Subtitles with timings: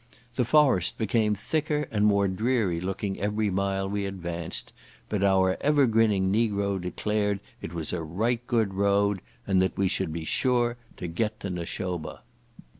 [0.33, 4.73] The forest became thicker and more dreary looking every mile we advanced,
[5.09, 9.87] but our ever grinning negro declared it was a right good road, and that we
[9.87, 12.21] should be sure to get to Nashoba.